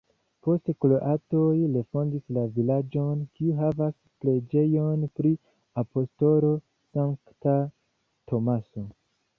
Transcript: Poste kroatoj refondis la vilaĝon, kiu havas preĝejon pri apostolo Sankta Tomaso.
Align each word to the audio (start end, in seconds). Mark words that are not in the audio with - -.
Poste 0.45 0.73
kroatoj 0.85 1.49
refondis 1.75 2.23
la 2.37 2.45
vilaĝon, 2.55 3.21
kiu 3.37 3.59
havas 3.59 3.93
preĝejon 4.25 5.07
pri 5.21 5.35
apostolo 5.85 6.53
Sankta 6.95 7.59
Tomaso. 8.33 8.89